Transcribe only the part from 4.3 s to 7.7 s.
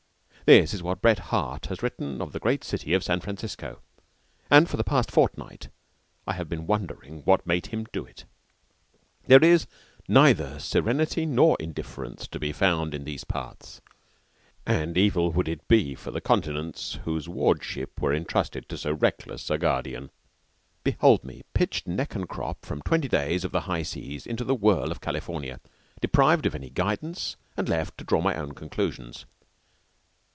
and for the past fortnight I have been wondering what made